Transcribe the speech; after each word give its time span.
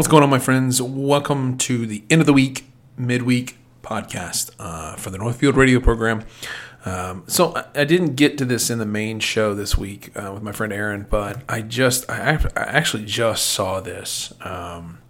What's 0.00 0.08
going 0.08 0.22
on, 0.22 0.30
my 0.30 0.38
friends? 0.38 0.80
Welcome 0.80 1.58
to 1.58 1.84
the 1.84 2.02
end 2.08 2.22
of 2.22 2.26
the 2.26 2.32
week, 2.32 2.64
midweek 2.96 3.58
podcast 3.82 4.50
uh, 4.58 4.96
for 4.96 5.10
the 5.10 5.18
Northfield 5.18 5.56
radio 5.56 5.78
program. 5.78 6.24
Um, 6.86 7.24
so 7.26 7.54
I, 7.54 7.66
I, 7.74 7.84
didn't 7.84 8.14
get 8.14 8.38
to 8.38 8.46
this 8.46 8.70
in 8.70 8.78
the 8.78 8.86
main 8.86 9.20
show 9.20 9.52
this 9.52 9.76
week 9.76 10.10
uh, 10.16 10.30
with 10.32 10.42
my 10.42 10.52
friend 10.52 10.72
Aaron, 10.72 11.06
but 11.10 11.42
I 11.50 11.60
just, 11.60 12.10
I, 12.10 12.42
I 12.56 12.60
actually 12.62 13.04
just 13.04 13.48
saw 13.48 13.80
this. 13.80 14.32
Um, 14.40 15.00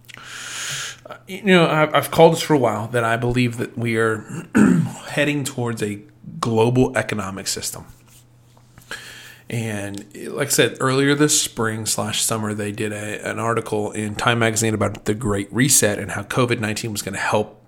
you 1.25 1.43
know, 1.43 1.69
I've, 1.69 1.95
I've 1.95 2.11
called 2.11 2.33
this 2.33 2.41
for 2.41 2.53
a 2.53 2.59
while 2.59 2.87
that 2.87 3.05
I 3.05 3.15
believe 3.15 3.59
that 3.59 3.77
we 3.77 3.95
are 3.95 4.25
heading 5.07 5.45
towards 5.45 5.81
a 5.81 6.01
global 6.41 6.97
economic 6.97 7.47
system. 7.47 7.85
And 9.51 10.05
like 10.29 10.47
I 10.47 10.51
said 10.51 10.77
earlier 10.79 11.13
this 11.13 11.39
spring 11.39 11.85
slash 11.85 12.23
summer, 12.23 12.53
they 12.53 12.71
did 12.71 12.93
a, 12.93 13.29
an 13.29 13.37
article 13.37 13.91
in 13.91 14.15
Time 14.15 14.39
Magazine 14.39 14.73
about 14.73 15.03
the 15.03 15.13
Great 15.13 15.51
Reset 15.51 15.99
and 15.99 16.11
how 16.11 16.23
COVID 16.23 16.61
19 16.61 16.93
was 16.93 17.01
going 17.01 17.15
to 17.15 17.19
help 17.19 17.61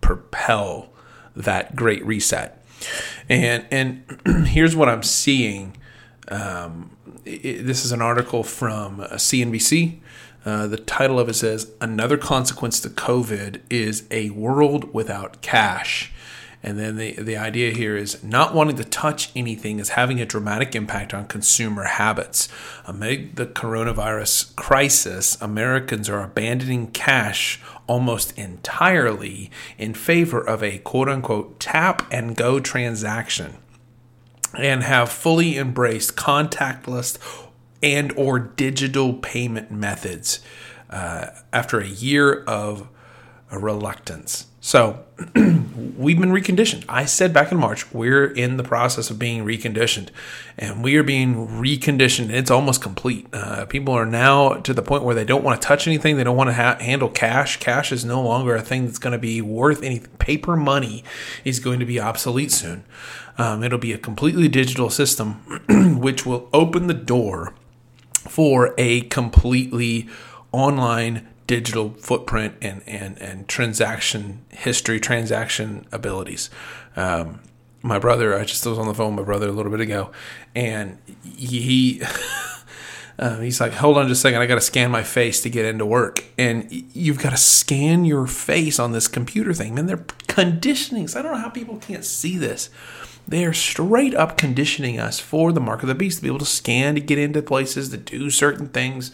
propel 0.00 0.88
that 1.36 1.76
Great 1.76 2.04
Reset. 2.06 2.64
And, 3.28 3.66
and 3.70 4.18
here's 4.46 4.74
what 4.74 4.88
I'm 4.88 5.02
seeing. 5.02 5.76
Um, 6.28 6.96
it, 7.26 7.66
this 7.66 7.84
is 7.84 7.92
an 7.92 8.00
article 8.00 8.42
from 8.42 9.00
CNBC. 9.00 9.98
Uh, 10.46 10.66
the 10.68 10.78
title 10.78 11.20
of 11.20 11.28
it 11.28 11.34
says 11.34 11.70
Another 11.82 12.16
consequence 12.16 12.80
to 12.80 12.88
COVID 12.88 13.60
is 13.68 14.06
a 14.10 14.30
world 14.30 14.94
without 14.94 15.42
cash. 15.42 16.14
And 16.62 16.78
then 16.78 16.96
the, 16.96 17.12
the 17.14 17.36
idea 17.36 17.72
here 17.72 17.96
is 17.96 18.22
not 18.24 18.54
wanting 18.54 18.76
to 18.76 18.84
touch 18.84 19.30
anything 19.36 19.78
is 19.78 19.90
having 19.90 20.20
a 20.20 20.26
dramatic 20.26 20.74
impact 20.74 21.14
on 21.14 21.26
consumer 21.26 21.84
habits. 21.84 22.48
Amid 22.86 23.36
the 23.36 23.46
coronavirus 23.46 24.56
crisis, 24.56 25.40
Americans 25.40 26.08
are 26.08 26.24
abandoning 26.24 26.88
cash 26.88 27.60
almost 27.86 28.36
entirely 28.36 29.50
in 29.78 29.94
favor 29.94 30.40
of 30.40 30.62
a 30.62 30.78
quote 30.78 31.08
unquote 31.08 31.60
tap 31.60 32.06
and 32.10 32.36
go 32.36 32.58
transaction 32.58 33.58
and 34.58 34.82
have 34.82 35.10
fully 35.10 35.56
embraced 35.56 36.16
contactless 36.16 37.18
and 37.82 38.12
or 38.16 38.38
digital 38.38 39.14
payment 39.14 39.70
methods 39.70 40.40
uh, 40.90 41.26
after 41.52 41.78
a 41.78 41.86
year 41.86 42.42
of 42.44 42.88
reluctance. 43.50 44.46
So 44.60 45.04
we've 45.36 46.18
been 46.18 46.32
reconditioned. 46.32 46.84
I 46.88 47.04
said 47.04 47.32
back 47.32 47.52
in 47.52 47.58
March, 47.58 47.92
we're 47.92 48.26
in 48.26 48.56
the 48.56 48.64
process 48.64 49.10
of 49.10 49.18
being 49.18 49.44
reconditioned, 49.44 50.08
and 50.58 50.82
we 50.82 50.96
are 50.96 51.04
being 51.04 51.46
reconditioned. 51.46 52.30
It's 52.30 52.50
almost 52.50 52.82
complete. 52.82 53.28
Uh, 53.32 53.66
people 53.66 53.94
are 53.94 54.04
now 54.04 54.54
to 54.54 54.74
the 54.74 54.82
point 54.82 55.04
where 55.04 55.14
they 55.14 55.24
don't 55.24 55.44
want 55.44 55.62
to 55.62 55.66
touch 55.66 55.86
anything. 55.86 56.16
They 56.16 56.24
don't 56.24 56.36
want 56.36 56.50
to 56.50 56.54
ha- 56.54 56.78
handle 56.80 57.08
cash. 57.08 57.58
Cash 57.58 57.92
is 57.92 58.04
no 58.04 58.20
longer 58.20 58.56
a 58.56 58.62
thing 58.62 58.86
that's 58.86 58.98
going 58.98 59.12
to 59.12 59.18
be 59.18 59.40
worth 59.40 59.84
anything. 59.84 60.10
Paper 60.18 60.56
money 60.56 61.04
is 61.44 61.60
going 61.60 61.78
to 61.78 61.86
be 61.86 62.00
obsolete 62.00 62.50
soon. 62.50 62.84
Um, 63.38 63.62
it'll 63.62 63.78
be 63.78 63.92
a 63.92 63.98
completely 63.98 64.48
digital 64.48 64.90
system, 64.90 65.34
which 66.00 66.26
will 66.26 66.48
open 66.52 66.88
the 66.88 66.94
door 66.94 67.54
for 68.16 68.74
a 68.76 69.02
completely 69.02 70.08
online 70.50 71.28
digital 71.46 71.90
footprint 71.90 72.54
and, 72.60 72.82
and, 72.86 73.20
and 73.20 73.48
transaction 73.48 74.44
history, 74.50 75.00
transaction 75.00 75.86
abilities. 75.92 76.50
Um, 76.96 77.40
my 77.82 77.98
brother, 77.98 78.36
I 78.36 78.44
just 78.44 78.66
was 78.66 78.78
on 78.78 78.86
the 78.86 78.94
phone 78.94 79.14
with 79.14 79.24
my 79.24 79.26
brother 79.26 79.48
a 79.48 79.52
little 79.52 79.70
bit 79.70 79.80
ago, 79.80 80.10
and 80.54 80.98
he. 81.24 82.02
Uh, 83.18 83.40
he's 83.40 83.60
like, 83.60 83.72
hold 83.72 83.96
on 83.96 84.08
just 84.08 84.18
a 84.18 84.22
second. 84.22 84.42
I 84.42 84.46
got 84.46 84.56
to 84.56 84.60
scan 84.60 84.90
my 84.90 85.02
face 85.02 85.40
to 85.42 85.48
get 85.48 85.64
into 85.64 85.86
work. 85.86 86.24
And 86.36 86.70
you've 86.70 87.18
got 87.18 87.30
to 87.30 87.36
scan 87.36 88.04
your 88.04 88.26
face 88.26 88.78
on 88.78 88.92
this 88.92 89.08
computer 89.08 89.54
thing. 89.54 89.74
Man, 89.74 89.86
they're 89.86 90.04
conditioning. 90.26 91.08
So 91.08 91.20
I 91.20 91.22
don't 91.22 91.32
know 91.32 91.38
how 91.38 91.48
people 91.48 91.78
can't 91.78 92.04
see 92.04 92.36
this. 92.36 92.68
They 93.26 93.44
are 93.44 93.52
straight 93.52 94.14
up 94.14 94.36
conditioning 94.36 95.00
us 95.00 95.18
for 95.18 95.50
the 95.50 95.60
mark 95.60 95.82
of 95.82 95.88
the 95.88 95.94
beast 95.94 96.18
to 96.18 96.22
be 96.22 96.28
able 96.28 96.38
to 96.40 96.44
scan 96.44 96.94
to 96.94 97.00
get 97.00 97.18
into 97.18 97.42
places, 97.42 97.88
to 97.88 97.96
do 97.96 98.30
certain 98.30 98.68
things. 98.68 99.12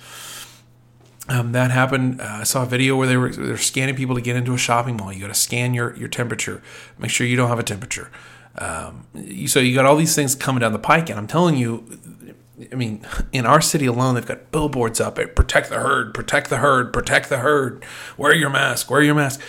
Um, 1.33 1.53
that 1.53 1.71
happened. 1.71 2.21
Uh, 2.21 2.41
I 2.41 2.43
saw 2.43 2.63
a 2.63 2.67
video 2.67 2.95
where 2.95 3.07
they 3.07 3.17
were 3.17 3.31
they're 3.31 3.57
scanning 3.57 3.95
people 3.95 4.15
to 4.15 4.21
get 4.21 4.37
into 4.37 4.53
a 4.53 4.59
shopping 4.59 4.99
mall. 4.99 5.11
You 5.11 5.21
got 5.23 5.29
to 5.29 5.35
scan 5.35 5.73
your 5.73 5.97
your 5.97 6.09
temperature. 6.09 6.63
Make 6.99 7.11
sure 7.11 7.27
you 7.27 7.37
don't 7.37 7.49
have 7.49 7.59
a 7.59 7.63
temperature. 7.63 8.11
Um, 8.59 9.07
you, 9.15 9.49
so 9.49 9.59
you 9.59 9.75
got 9.75 9.87
all 9.87 9.97
these 9.97 10.15
things 10.15 10.35
coming 10.35 10.61
down 10.61 10.75
the 10.75 10.79
pike, 10.79 11.09
and 11.09 11.19
I'm 11.19 11.27
telling 11.27 11.57
you, 11.57 11.99
I 12.71 12.75
mean, 12.75 13.07
in 13.33 13.47
our 13.47 13.63
city 13.63 13.87
alone, 13.87 14.15
they've 14.15 14.27
got 14.27 14.51
billboards 14.51 15.01
up 15.01 15.19
at 15.19 15.35
"Protect 15.35 15.71
the 15.71 15.79
herd, 15.79 16.13
protect 16.13 16.51
the 16.51 16.59
herd, 16.59 16.93
protect 16.93 17.31
the 17.31 17.39
herd." 17.39 17.83
Wear 18.19 18.35
your 18.35 18.51
mask. 18.51 18.91
Wear 18.91 19.01
your 19.01 19.15
mask. 19.15 19.41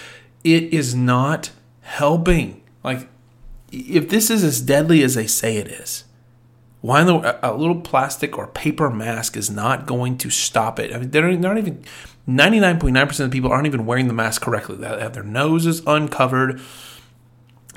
It 0.46 0.74
is 0.74 0.96
not 0.96 1.52
helping. 1.82 2.64
Like, 2.82 3.10
if 3.74 4.08
this 4.08 4.30
is 4.30 4.42
as 4.42 4.62
deadly 4.62 5.04
as 5.04 5.16
they 5.16 5.28
say 5.28 5.58
it 5.58 5.68
is, 5.68 6.06
why 6.84 7.00
in 7.00 7.08
the, 7.08 7.40
a 7.42 7.56
little 7.56 7.80
plastic 7.80 8.38
or 8.38 8.48
paper 8.48 8.90
mask 8.90 9.38
is 9.38 9.50
not 9.50 9.86
going 9.86 10.18
to 10.18 10.30
stop 10.30 10.80
it? 10.80 10.94
I 10.94 10.98
mean, 10.98 11.12
they're 11.12 11.32
not 11.38 11.58
even 11.58 11.82
99.9% 12.28 13.20
of 13.22 13.32
people 13.32 13.54
aren't 13.54 13.68
even 13.68 13.86
wearing 13.86 14.10
the 14.10 14.14
mask 14.14 14.42
correctly. 14.42 14.76
They 14.76 14.88
have 14.88 15.14
their 15.14 15.24
noses 15.24 15.82
uncovered. 15.88 16.60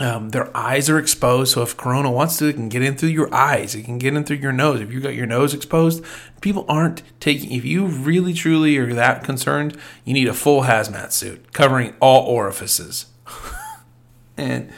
Um, 0.00 0.30
their 0.30 0.54
eyes 0.56 0.90
are 0.90 0.98
exposed. 0.98 1.54
So 1.54 1.62
if 1.62 1.76
Corona 1.76 2.10
wants 2.10 2.38
to, 2.38 2.46
it 2.48 2.54
can 2.54 2.68
get 2.68 2.82
in 2.82 2.96
through 2.96 3.10
your 3.10 3.32
eyes. 3.32 3.76
It 3.76 3.84
can 3.84 3.98
get 3.98 4.14
in 4.14 4.24
through 4.24 4.38
your 4.38 4.50
nose. 4.50 4.80
If 4.80 4.90
you 4.92 4.98
got 4.98 5.14
your 5.14 5.26
nose 5.26 5.54
exposed, 5.54 6.04
people 6.40 6.64
aren't 6.68 7.04
taking. 7.20 7.52
If 7.52 7.64
you 7.64 7.86
really 7.86 8.34
truly 8.34 8.76
are 8.76 8.92
that 8.92 9.22
concerned, 9.22 9.76
you 10.04 10.14
need 10.14 10.26
a 10.26 10.34
full 10.34 10.62
hazmat 10.62 11.12
suit 11.12 11.52
covering 11.52 11.94
all 12.00 12.26
orifices. 12.26 13.06
and 14.36 14.72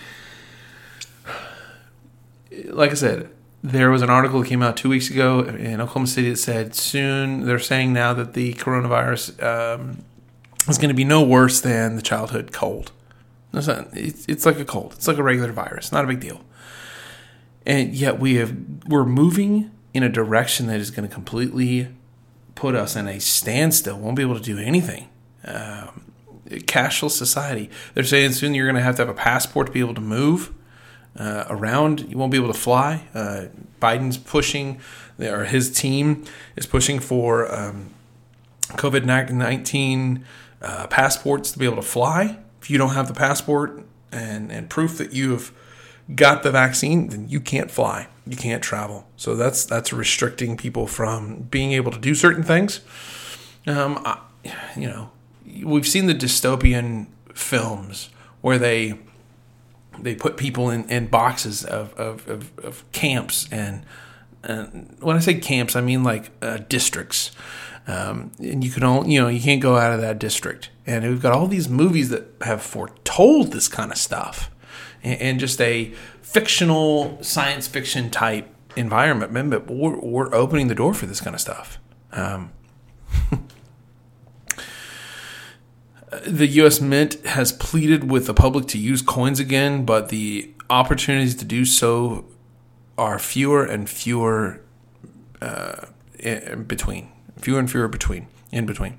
like 2.67 2.91
I 2.91 2.95
said, 2.95 3.31
there 3.63 3.91
was 3.91 4.03
an 4.03 4.11
article 4.11 4.41
that 4.41 4.49
came 4.49 4.63
out 4.63 4.77
two 4.77 4.89
weeks 4.89 5.11
ago 5.11 5.41
in 5.41 5.81
Oklahoma 5.81 6.07
City 6.07 6.31
that 6.31 6.37
said 6.37 6.75
soon 6.75 7.45
they're 7.45 7.59
saying 7.59 7.93
now 7.93 8.13
that 8.15 8.35
the 8.35 8.55
coronavirus 8.55 9.43
um, 9.43 10.05
is 10.69 10.79
going 10.79 10.91
to 10.91 10.95
be 10.95 11.05
no 11.05 11.23
worse 11.23 11.61
than 11.61 11.97
the 11.97 12.03
childhood 12.03 12.53
cold. 12.53 12.93
It's, 13.53 14.27
it's 14.29 14.47
like 14.47 14.61
a 14.61 14.65
cold. 14.65 14.93
It's 14.95 15.09
like 15.09 15.17
a 15.17 15.23
regular 15.23 15.53
virus. 15.53 15.91
Not 15.91 16.05
a 16.05 16.09
big 16.09 16.21
deal. 16.21 16.41
And 17.67 17.95
yet 17.95 18.21
we 18.21 18.37
have 18.37 18.55
we're 18.87 19.05
moving 19.05 19.71
in 19.93 20.03
a 20.03 20.09
direction 20.09 20.67
that 20.69 20.81
is 20.81 20.91
going 20.91 21.09
to 21.09 21.13
completely 21.13 21.89
put 22.55 22.75
us 22.75 22.95
in 22.95 23.09
a 23.09 23.19
standstill. 23.19 23.99
Won't 23.99 24.17
be 24.17 24.23
able 24.23 24.37
to 24.37 24.43
do 24.43 24.59
anything. 24.59 25.09
Um, 25.45 26.13
cashless 26.49 27.11
society. 27.13 27.71
They're 27.95 28.05
saying 28.05 28.33
soon 28.33 28.55
you're 28.55 28.67
going 28.67 28.77
to 28.77 28.83
have 28.83 28.97
to 28.97 29.03
have 29.03 29.09
a 29.09 29.15
passport 29.15 29.67
to 29.67 29.73
be 29.73 29.81
able 29.81 29.95
to 29.95 30.01
move 30.01 30.53
uh, 31.17 31.45
around. 31.49 32.11
You 32.11 32.19
won't 32.19 32.33
be 32.33 32.39
able 32.39 32.53
to 32.53 32.59
fly. 32.59 33.09
Uh, 33.15 33.47
Biden's 33.81 34.17
pushing, 34.17 34.81
or 35.19 35.45
his 35.45 35.71
team 35.71 36.25
is 36.57 36.67
pushing 36.67 36.99
for 36.99 37.53
um, 37.55 37.91
COVID 38.71 39.05
19 39.05 40.25
uh, 40.61 40.87
passports 40.89 41.53
to 41.53 41.59
be 41.59 41.65
able 41.65 41.77
to 41.77 41.83
fly. 41.83 42.39
If 42.61 42.71
you 42.71 42.79
don't 42.79 42.95
have 42.95 43.09
the 43.09 43.15
passport 43.15 43.83
and, 44.11 44.51
and 44.51 44.69
proof 44.69 44.99
that 44.99 45.13
you 45.13 45.33
have 45.33 45.53
got 46.15 46.43
the 46.43 46.51
vaccine, 46.51 47.09
then 47.09 47.29
you 47.29 47.41
can't 47.41 47.71
fly. 47.71 48.09
You 48.27 48.37
can't 48.37 48.63
travel. 48.63 49.07
So 49.17 49.35
that's 49.35 49.65
that's 49.65 49.93
restricting 49.93 50.57
people 50.57 50.87
from 50.87 51.43
being 51.51 51.73
able 51.73 51.93
to 51.93 51.99
do 51.99 52.15
certain 52.15 52.43
things. 52.43 52.81
Um, 53.67 54.01
I, 54.05 54.21
you 54.77 54.89
know, 54.89 55.11
we've 55.65 55.87
seen 55.87 56.07
the 56.07 56.15
dystopian 56.15 57.07
films 57.35 58.11
where 58.41 58.59
they 58.59 58.99
they 60.03 60.15
put 60.15 60.37
people 60.37 60.71
in, 60.71 60.89
in 60.89 61.07
boxes 61.07 61.65
of, 61.65 61.93
of, 61.95 62.29
of, 62.29 62.59
of 62.59 62.93
camps 62.93 63.49
and, 63.51 63.85
and 64.45 64.97
when 65.01 65.17
I 65.17 65.21
say 65.21 65.35
camps, 65.35 65.75
I 65.77 65.81
mean 65.81 66.03
like 66.03 66.31
uh, 66.41 66.59
districts. 66.69 67.33
Um, 67.87 68.33
and 68.39 68.63
you 68.63 68.71
can 68.71 68.85
only, 68.85 69.13
you 69.13 69.21
know, 69.21 69.29
you 69.29 69.41
can't 69.41 69.63
go 69.63 69.77
out 69.77 69.93
of 69.93 70.01
that 70.03 70.19
district. 70.19 70.71
And 70.87 71.09
we've 71.09 71.23
got 71.23 71.33
all 71.33 71.47
these 71.47 71.69
movies 71.69 72.11
that 72.11 72.27
have 72.43 72.63
foretold 72.63 73.53
this 73.53 73.67
kind 73.67 73.91
of 73.91 73.99
stuff, 73.99 74.51
and, 75.03 75.21
and 75.21 75.41
just 75.41 75.61
a 75.61 75.95
fictional 76.21 77.19
science 77.23 77.67
fiction 77.67 78.11
type 78.11 78.55
environment. 78.77 79.51
But 79.51 79.71
we're, 79.71 79.99
we're 79.99 80.35
opening 80.35 80.69
the 80.69 80.75
door 80.75 80.93
for 80.93 81.07
this 81.07 81.21
kind 81.21 81.35
of 81.35 81.41
stuff. 81.41 81.79
Um, 82.13 82.53
the 86.27 86.47
U.S. 86.47 86.81
Mint 86.81 87.15
has 87.27 87.53
pleaded 87.53 88.11
with 88.11 88.27
the 88.27 88.35
public 88.35 88.67
to 88.69 88.79
use 88.79 89.03
coins 89.03 89.41
again, 89.41 89.85
but 89.85 90.09
the 90.09 90.51
opportunities 90.71 91.35
to 91.37 91.45
do 91.45 91.65
so 91.65 92.25
are 92.97 93.19
fewer 93.19 93.65
and 93.65 93.89
fewer 93.89 94.61
uh, 95.41 95.87
in 96.19 96.65
between. 96.65 97.11
Fewer 97.39 97.59
and 97.59 97.71
fewer 97.71 97.89
between 97.89 98.27
in 98.51 98.67
between. 98.67 98.99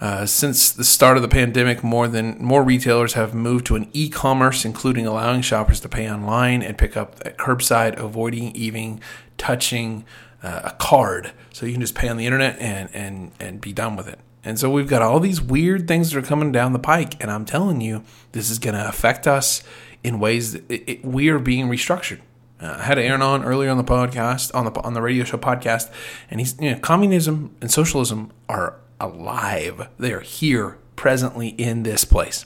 Uh, 0.00 0.24
since 0.24 0.72
the 0.72 0.84
start 0.84 1.16
of 1.16 1.22
the 1.22 1.28
pandemic, 1.28 1.84
more 1.84 2.08
than 2.08 2.42
more 2.42 2.62
retailers 2.62 3.12
have 3.12 3.34
moved 3.34 3.66
to 3.66 3.76
an 3.76 3.88
e-commerce, 3.92 4.64
including 4.64 5.06
allowing 5.06 5.42
shoppers 5.42 5.78
to 5.80 5.88
pay 5.88 6.10
online 6.10 6.62
and 6.62 6.78
pick 6.78 6.96
up 6.96 7.20
at 7.24 7.36
curbside, 7.36 7.98
avoiding 7.98 8.54
even 8.56 9.00
touching 9.36 10.04
uh, 10.42 10.62
a 10.64 10.70
card. 10.72 11.32
So 11.52 11.66
you 11.66 11.72
can 11.72 11.82
just 11.82 11.94
pay 11.94 12.08
on 12.08 12.16
the 12.16 12.26
internet 12.26 12.58
and 12.58 12.88
and 12.94 13.32
and 13.38 13.60
be 13.60 13.72
done 13.72 13.94
with 13.94 14.08
it. 14.08 14.18
And 14.42 14.58
so 14.58 14.70
we've 14.70 14.88
got 14.88 15.02
all 15.02 15.20
these 15.20 15.40
weird 15.40 15.86
things 15.86 16.10
that 16.10 16.18
are 16.18 16.26
coming 16.26 16.50
down 16.50 16.72
the 16.72 16.78
pike. 16.78 17.22
And 17.22 17.30
I'm 17.30 17.44
telling 17.44 17.80
you, 17.80 18.02
this 18.32 18.50
is 18.50 18.58
going 18.58 18.74
to 18.74 18.88
affect 18.88 19.26
us 19.26 19.62
in 20.02 20.18
ways 20.18 20.52
that 20.52 20.70
it, 20.70 20.84
it, 20.86 21.04
we 21.04 21.28
are 21.28 21.38
being 21.38 21.68
restructured. 21.68 22.20
Uh, 22.60 22.76
I 22.78 22.82
had 22.82 22.98
Aaron 22.98 23.22
on 23.22 23.44
earlier 23.44 23.70
on 23.70 23.76
the 23.76 23.84
podcast, 23.84 24.54
on 24.54 24.66
the 24.66 24.80
on 24.82 24.92
the 24.92 25.00
radio 25.00 25.24
show 25.24 25.38
podcast, 25.38 25.90
and 26.30 26.40
he's 26.40 26.56
you 26.60 26.72
know, 26.72 26.78
communism 26.78 27.54
and 27.60 27.70
socialism 27.70 28.32
are 28.48 28.76
alive. 28.98 29.88
They 29.98 30.12
are 30.12 30.20
here 30.20 30.76
presently 30.94 31.48
in 31.48 31.84
this 31.84 32.04
place, 32.04 32.44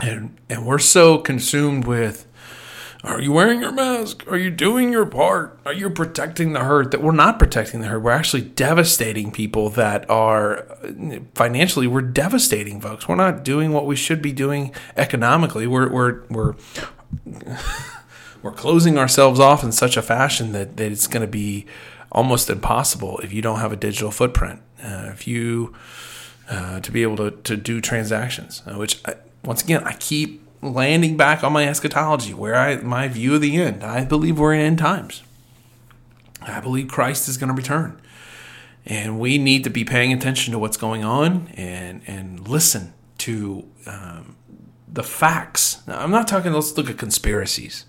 and 0.00 0.38
and 0.48 0.64
we're 0.64 0.78
so 0.78 1.18
consumed 1.18 1.84
with 1.86 2.26
are 3.02 3.20
you 3.20 3.32
wearing 3.32 3.60
your 3.60 3.72
mask? 3.72 4.30
Are 4.30 4.36
you 4.36 4.50
doing 4.50 4.92
your 4.92 5.06
part? 5.06 5.58
Are 5.64 5.72
you 5.72 5.88
protecting 5.88 6.52
the 6.52 6.60
herd? 6.60 6.90
That 6.90 7.02
we're 7.02 7.12
not 7.12 7.38
protecting 7.38 7.80
the 7.80 7.86
herd. 7.86 8.02
We're 8.02 8.10
actually 8.10 8.42
devastating 8.42 9.32
people 9.32 9.70
that 9.70 10.08
are 10.10 10.66
financially. 11.34 11.86
We're 11.86 12.02
devastating 12.02 12.80
folks. 12.80 13.08
We're 13.08 13.16
not 13.16 13.42
doing 13.42 13.72
what 13.72 13.86
we 13.86 13.96
should 13.96 14.20
be 14.20 14.32
doing 14.32 14.74
economically. 14.96 15.66
We're 15.66 15.90
we're 15.90 16.22
we're 16.28 16.54
we're 18.42 18.52
closing 18.52 18.98
ourselves 18.98 19.40
off 19.40 19.64
in 19.64 19.72
such 19.72 19.96
a 19.96 20.02
fashion 20.02 20.52
that, 20.52 20.76
that 20.76 20.92
it's 20.92 21.06
going 21.06 21.22
to 21.22 21.30
be 21.30 21.64
almost 22.12 22.50
impossible 22.50 23.18
if 23.22 23.32
you 23.32 23.40
don't 23.40 23.60
have 23.60 23.72
a 23.72 23.76
digital 23.76 24.10
footprint. 24.10 24.60
Uh, 24.82 25.08
if 25.12 25.26
you 25.26 25.74
uh, 26.50 26.80
to 26.80 26.92
be 26.92 27.02
able 27.02 27.16
to, 27.16 27.30
to 27.30 27.56
do 27.56 27.80
transactions, 27.80 28.62
uh, 28.66 28.74
which 28.74 29.00
I, 29.06 29.14
once 29.42 29.62
again 29.62 29.84
I 29.84 29.94
keep 29.94 30.42
landing 30.62 31.16
back 31.16 31.42
on 31.42 31.52
my 31.52 31.66
eschatology, 31.66 32.34
where 32.34 32.56
I 32.56 32.76
my 32.76 33.08
view 33.08 33.34
of 33.34 33.40
the 33.40 33.56
end. 33.60 33.82
I 33.82 34.04
believe 34.04 34.38
we're 34.38 34.54
in 34.54 34.60
end 34.60 34.78
times. 34.78 35.22
I 36.42 36.60
believe 36.60 36.88
Christ 36.88 37.28
is 37.28 37.36
going 37.36 37.48
to 37.48 37.54
return. 37.54 38.00
And 38.86 39.20
we 39.20 39.36
need 39.36 39.64
to 39.64 39.70
be 39.70 39.84
paying 39.84 40.12
attention 40.12 40.52
to 40.52 40.58
what's 40.58 40.76
going 40.76 41.04
on 41.04 41.48
and 41.54 42.02
and 42.06 42.48
listen 42.48 42.94
to 43.18 43.68
um, 43.86 44.36
the 44.88 45.02
facts. 45.02 45.86
Now, 45.86 46.00
I'm 46.00 46.10
not 46.10 46.26
talking. 46.26 46.52
Let's 46.52 46.76
look 46.76 46.88
at 46.90 46.98
conspiracies. 46.98 47.84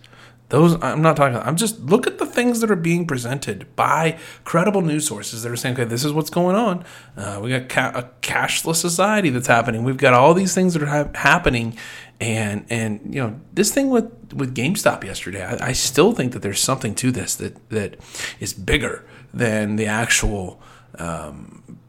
Those 0.50 0.76
I'm 0.84 1.02
not 1.02 1.16
talking. 1.16 1.38
I'm 1.38 1.56
just 1.56 1.80
look 1.80 2.06
at 2.06 2.18
the 2.18 2.26
things 2.26 2.60
that 2.60 2.70
are 2.70 2.76
being 2.76 3.08
presented 3.08 3.74
by 3.78 4.20
credible 4.44 4.82
news 4.82 5.08
sources 5.08 5.44
that 5.44 5.52
are 5.52 5.56
saying, 5.56 5.76
"Okay, 5.76 5.86
this 5.86 6.04
is 6.04 6.12
what's 6.12 6.30
going 6.30 6.58
on. 6.58 6.84
Uh, 7.16 7.40
we 7.42 7.52
got 7.52 7.70
ca- 7.70 7.94
a 7.96 8.04
cashless 8.22 8.76
society 8.76 9.30
that's 9.30 9.48
happening. 9.48 9.86
We've 9.86 9.96
got 9.96 10.14
all 10.14 10.34
these 10.34 10.54
things 10.54 10.74
that 10.74 10.84
are 10.84 10.88
ha- 10.88 11.10
happening, 11.16 11.78
and 12.22 12.66
and 12.70 13.14
you 13.14 13.22
know 13.22 13.40
this 13.52 13.74
thing 13.74 13.90
with 13.90 14.34
with 14.34 14.56
GameStop 14.56 15.04
yesterday. 15.04 15.44
I, 15.44 15.70
I 15.70 15.72
still 15.74 16.14
think 16.14 16.34
that 16.34 16.42
there's 16.42 16.62
something 16.62 16.96
to 16.96 17.12
this 17.12 17.36
that 17.36 17.70
that 17.70 18.00
is 18.40 18.54
bigger 18.54 19.06
than 19.34 19.76
the 19.76 19.88
actual." 19.88 20.62
Um, 20.98 21.80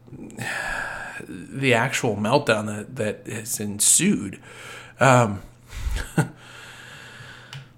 the 1.27 1.73
actual 1.73 2.15
meltdown 2.15 2.65
that, 2.65 2.95
that 2.95 3.27
has 3.27 3.59
ensued. 3.59 4.39
Um, 4.99 5.41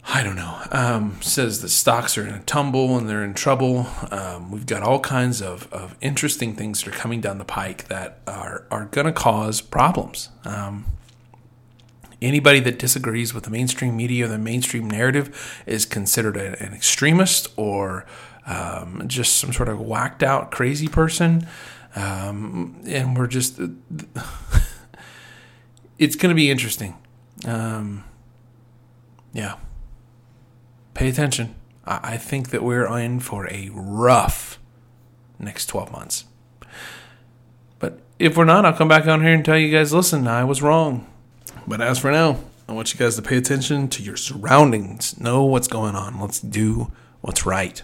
I 0.07 0.23
don't 0.23 0.35
know. 0.35 0.61
Um, 0.71 1.17
says 1.21 1.61
the 1.61 1.69
stocks 1.69 2.17
are 2.17 2.27
in 2.27 2.33
a 2.33 2.43
tumble 2.43 2.97
and 2.97 3.09
they're 3.09 3.23
in 3.23 3.33
trouble. 3.33 3.87
Um, 4.11 4.51
we've 4.51 4.65
got 4.65 4.83
all 4.83 4.99
kinds 4.99 5.41
of, 5.41 5.71
of 5.73 5.95
interesting 5.99 6.55
things 6.55 6.83
that 6.83 6.93
are 6.93 6.97
coming 6.97 7.21
down 7.21 7.39
the 7.39 7.45
pike 7.45 7.87
that 7.87 8.19
are, 8.27 8.65
are 8.69 8.85
going 8.85 9.07
to 9.07 9.13
cause 9.13 9.61
problems. 9.61 10.29
Um, 10.45 10.85
anybody 12.21 12.59
that 12.61 12.79
disagrees 12.79 13.33
with 13.33 13.43
the 13.43 13.49
mainstream 13.49 13.97
media 13.97 14.25
or 14.25 14.27
the 14.27 14.37
mainstream 14.37 14.89
narrative 14.89 15.63
is 15.65 15.85
considered 15.85 16.37
a, 16.37 16.61
an 16.63 16.73
extremist 16.73 17.47
or 17.57 18.05
um, 18.45 19.03
just 19.07 19.37
some 19.37 19.53
sort 19.53 19.69
of 19.69 19.79
whacked 19.79 20.23
out 20.23 20.51
crazy 20.51 20.87
person. 20.87 21.47
Um, 21.95 22.81
and 22.85 23.17
we're 23.17 23.27
just, 23.27 23.59
it's 25.97 26.15
going 26.15 26.29
to 26.29 26.35
be 26.35 26.51
interesting. 26.51 26.95
Um, 27.45 28.03
yeah 29.33 29.55
pay 30.95 31.09
attention. 31.09 31.53
I 31.85 32.17
think 32.17 32.49
that 32.49 32.63
we're 32.63 32.87
in 32.97 33.19
for 33.19 33.47
a 33.47 33.69
rough 33.71 34.59
next 35.37 35.67
12 35.67 35.91
months. 35.91 36.23
But 37.77 37.99
if 38.17 38.35
we're 38.35 38.45
not, 38.45 38.65
I'll 38.65 38.73
come 38.73 38.87
back 38.87 39.05
on 39.05 39.21
here 39.21 39.33
and 39.33 39.45
tell 39.45 39.57
you 39.57 39.71
guys 39.71 39.93
listen, 39.93 40.27
I 40.27 40.45
was 40.45 40.63
wrong. 40.63 41.05
But 41.67 41.81
as 41.81 41.99
for 41.99 42.11
now, 42.11 42.39
I 42.67 42.73
want 42.73 42.93
you 42.93 42.99
guys 42.99 43.15
to 43.15 43.21
pay 43.21 43.37
attention 43.37 43.87
to 43.89 44.03
your 44.03 44.17
surroundings, 44.17 45.19
know 45.19 45.43
what's 45.43 45.67
going 45.67 45.95
on. 45.95 46.19
Let's 46.19 46.39
do 46.39 46.91
what's 47.21 47.45
right. 47.45 47.81